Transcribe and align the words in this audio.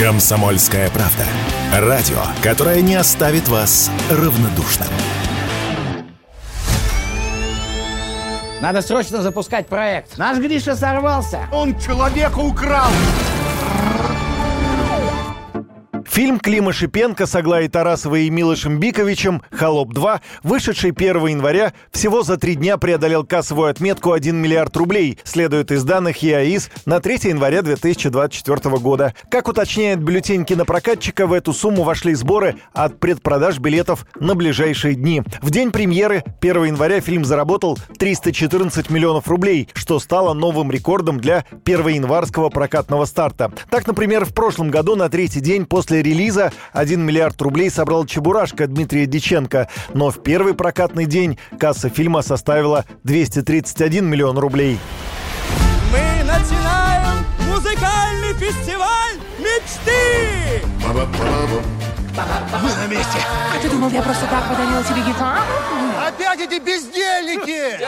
Комсомольская 0.00 0.88
правда. 0.88 1.26
Радио, 1.74 2.22
которое 2.42 2.80
не 2.80 2.94
оставит 2.94 3.48
вас 3.48 3.90
равнодушным. 4.10 4.88
Надо 8.62 8.80
срочно 8.80 9.20
запускать 9.20 9.66
проект. 9.66 10.16
Наш 10.16 10.38
Гриша 10.38 10.74
сорвался. 10.74 11.40
Он 11.52 11.78
человека 11.78 12.38
украл! 12.38 12.88
Фильм 16.20 16.38
Клима 16.38 16.74
Шипенко 16.74 17.24
с 17.24 17.34
Аглаей 17.34 17.68
Тарасовой 17.68 18.26
и 18.26 18.30
Милошем 18.30 18.78
Биковичем 18.78 19.40
«Холоп-2», 19.52 20.20
вышедший 20.42 20.90
1 20.90 21.26
января, 21.28 21.72
всего 21.92 22.22
за 22.22 22.36
три 22.36 22.56
дня 22.56 22.76
преодолел 22.76 23.24
кассовую 23.24 23.70
отметку 23.70 24.12
1 24.12 24.36
миллиард 24.36 24.76
рублей, 24.76 25.18
следует 25.24 25.72
из 25.72 25.82
данных 25.82 26.18
ЕАИС 26.18 26.68
на 26.84 27.00
3 27.00 27.30
января 27.30 27.62
2024 27.62 28.76
года. 28.76 29.14
Как 29.30 29.48
уточняет 29.48 30.00
бюллетень 30.00 30.44
кинопрокатчика, 30.44 31.26
в 31.26 31.32
эту 31.32 31.54
сумму 31.54 31.84
вошли 31.84 32.12
сборы 32.12 32.56
от 32.74 33.00
предпродаж 33.00 33.58
билетов 33.58 34.04
на 34.20 34.34
ближайшие 34.34 34.96
дни. 34.96 35.22
В 35.40 35.50
день 35.50 35.70
премьеры 35.70 36.22
1 36.42 36.64
января 36.64 37.00
фильм 37.00 37.24
заработал 37.24 37.78
314 37.98 38.90
миллионов 38.90 39.26
рублей, 39.26 39.70
что 39.72 39.98
стало 39.98 40.34
новым 40.34 40.70
рекордом 40.70 41.18
для 41.18 41.46
1 41.64 41.88
январского 41.88 42.50
прокатного 42.50 43.06
старта. 43.06 43.50
Так, 43.70 43.86
например, 43.86 44.26
в 44.26 44.34
прошлом 44.34 44.70
году 44.70 44.96
на 44.96 45.08
третий 45.08 45.40
день 45.40 45.64
после 45.64 46.02
релиза 46.10 46.52
1 46.72 47.00
миллиард 47.00 47.40
рублей 47.40 47.70
собрал 47.70 48.04
Чебурашка 48.04 48.66
Дмитрия 48.66 49.06
Диченко, 49.06 49.68
но 49.94 50.10
в 50.10 50.22
первый 50.22 50.54
прокатный 50.54 51.06
день 51.06 51.38
касса 51.58 51.88
фильма 51.88 52.22
составила 52.22 52.84
231 53.04 54.06
миллион 54.06 54.38
рублей. 54.38 54.78
Мы 55.92 56.24
начинаем 56.24 57.24
музыкальный 57.48 58.34
фестиваль 58.34 59.16
мечты! 59.38 60.66
Мы 60.86 62.68
на 62.74 62.86
месте! 62.88 63.18
А 63.54 63.62
ты 63.62 63.70
думал, 63.70 63.88
я 63.90 64.02
просто 64.02 64.26
так 64.26 64.48
подарила 64.48 64.82
тебе 64.82 65.02
гитару? 65.02 65.40
Опять 66.06 66.40
эти 66.40 66.60
бездельники! 66.60 67.78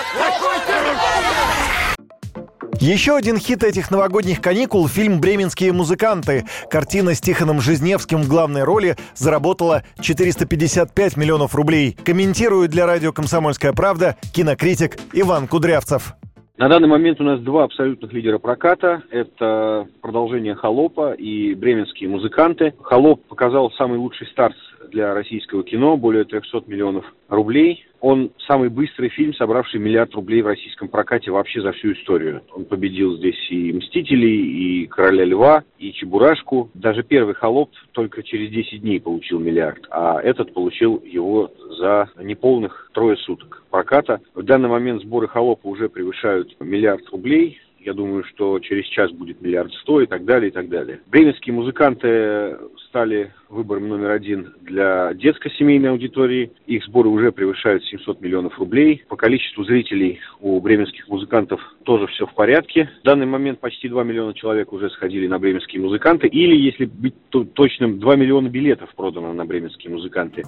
Еще 2.82 3.14
один 3.14 3.38
хит 3.38 3.62
этих 3.62 3.92
новогодних 3.92 4.40
каникул– 4.40 4.88
фильм 4.88 5.20
«Бременские 5.20 5.72
музыканты». 5.72 6.46
Картина 6.68 7.14
с 7.14 7.20
Тихоном 7.20 7.60
Жизневским 7.60 8.22
в 8.22 8.28
главной 8.28 8.64
роли 8.64 8.96
заработала 9.14 9.84
455 10.00 11.16
миллионов 11.16 11.54
рублей. 11.54 11.96
Комментирует 12.04 12.72
для 12.72 12.84
радио 12.84 13.12
«Комсомольская 13.12 13.72
правда» 13.72 14.16
кинокритик 14.34 14.96
Иван 15.12 15.46
Кудрявцев. 15.46 16.14
На 16.58 16.68
данный 16.68 16.88
момент 16.88 17.20
у 17.20 17.24
нас 17.24 17.38
два 17.38 17.62
абсолютных 17.62 18.12
лидера 18.12 18.38
проката. 18.38 19.04
Это 19.12 19.86
продолжение 20.00 20.56
«Холопа» 20.56 21.12
и 21.12 21.54
«Бременские 21.54 22.08
музыканты». 22.08 22.74
«Холоп» 22.82 23.22
показал 23.28 23.70
самый 23.78 23.98
лучший 23.98 24.26
старт 24.26 24.56
для 24.92 25.14
российского 25.14 25.64
кино, 25.64 25.96
более 25.96 26.24
300 26.24 26.62
миллионов 26.66 27.04
рублей. 27.28 27.84
Он 28.00 28.30
самый 28.46 28.68
быстрый 28.68 29.08
фильм, 29.08 29.32
собравший 29.34 29.80
миллиард 29.80 30.14
рублей 30.14 30.42
в 30.42 30.46
российском 30.46 30.88
прокате 30.88 31.30
вообще 31.30 31.60
за 31.60 31.72
всю 31.72 31.92
историю. 31.92 32.42
Он 32.52 32.64
победил 32.64 33.16
здесь 33.16 33.50
и 33.50 33.72
«Мстителей», 33.72 34.82
и 34.82 34.86
«Короля 34.86 35.24
льва», 35.24 35.64
и 35.78 35.92
«Чебурашку». 35.92 36.70
Даже 36.74 37.02
первый 37.02 37.34
«Холоп» 37.34 37.70
только 37.92 38.22
через 38.22 38.50
10 38.50 38.82
дней 38.82 39.00
получил 39.00 39.38
миллиард, 39.38 39.86
а 39.90 40.20
этот 40.20 40.52
получил 40.52 41.02
его 41.04 41.52
за 41.78 42.10
неполных 42.20 42.90
трое 42.92 43.16
суток 43.16 43.62
проката. 43.70 44.20
В 44.34 44.42
данный 44.42 44.68
момент 44.68 45.02
сборы 45.02 45.28
«Холопа» 45.28 45.66
уже 45.66 45.88
превышают 45.88 46.54
миллиард 46.60 47.08
рублей. 47.10 47.58
Я 47.78 47.94
думаю, 47.94 48.24
что 48.24 48.58
через 48.60 48.86
час 48.86 49.10
будет 49.10 49.40
миллиард 49.40 49.72
сто 49.74 50.00
и 50.00 50.06
так 50.06 50.24
далее, 50.24 50.50
и 50.50 50.52
так 50.52 50.68
далее. 50.68 51.00
Бременские 51.06 51.54
музыканты 51.54 52.58
стали 52.92 53.32
выбором 53.48 53.88
номер 53.88 54.10
один 54.10 54.52
для 54.60 55.14
детско-семейной 55.14 55.88
аудитории. 55.88 56.52
Их 56.66 56.84
сборы 56.84 57.08
уже 57.08 57.32
превышают 57.32 57.82
700 57.84 58.20
миллионов 58.20 58.58
рублей. 58.58 59.02
По 59.08 59.16
количеству 59.16 59.64
зрителей 59.64 60.20
у 60.40 60.60
бременских 60.60 61.08
музыкантов 61.08 61.58
тоже 61.84 62.06
все 62.08 62.26
в 62.26 62.34
порядке. 62.34 62.90
В 63.00 63.06
данный 63.06 63.24
момент 63.24 63.60
почти 63.60 63.88
2 63.88 64.04
миллиона 64.04 64.34
человек 64.34 64.74
уже 64.74 64.90
сходили 64.90 65.26
на 65.26 65.38
бременские 65.38 65.80
музыканты. 65.80 66.26
Или, 66.26 66.54
если 66.54 66.84
быть 66.84 67.14
точным, 67.54 67.98
2 67.98 68.16
миллиона 68.16 68.48
билетов 68.48 68.94
продано 68.94 69.32
на 69.32 69.46
бременские 69.46 69.90
музыканты. 69.90 70.42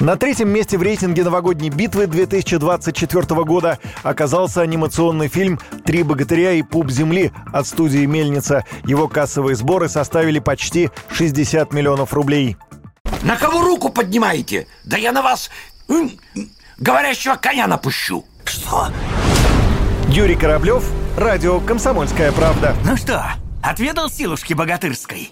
На 0.00 0.16
третьем 0.16 0.48
месте 0.48 0.78
в 0.78 0.82
рейтинге 0.82 1.22
новогодней 1.24 1.68
битвы 1.68 2.06
2024 2.06 3.44
года 3.44 3.78
оказался 4.02 4.62
анимационный 4.62 5.28
фильм 5.28 5.60
«Три 5.84 6.02
богатыря 6.02 6.52
и 6.52 6.62
пуп 6.62 6.90
земли» 6.90 7.32
от 7.52 7.66
студии 7.66 8.06
«Мельница». 8.06 8.64
Его 8.84 9.08
кассовые 9.08 9.56
сборы 9.56 9.90
составили 9.90 10.38
почти 10.38 10.88
60 11.12 11.74
миллионов 11.74 12.14
рублей. 12.14 12.56
На 13.22 13.36
кого 13.36 13.62
руку 13.62 13.90
поднимаете? 13.90 14.66
Да 14.84 14.96
я 14.96 15.12
на 15.12 15.20
вас 15.20 15.50
говорящего 16.78 17.34
коня 17.34 17.66
напущу. 17.66 18.24
Что? 18.46 18.88
Юрий 20.08 20.34
Кораблев, 20.34 20.82
радио 21.18 21.60
«Комсомольская 21.60 22.32
правда». 22.32 22.74
Ну 22.86 22.96
что, 22.96 23.22
отведал 23.62 24.08
силушки 24.08 24.54
богатырской? 24.54 25.30